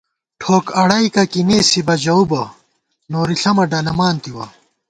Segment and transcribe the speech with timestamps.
[0.41, 2.43] ٹھوک اڑَیئیکَہ کی نېسِبہ ژَؤبَہ
[3.11, 4.45] نوری ݪمہ ڈلَمان تِوَہ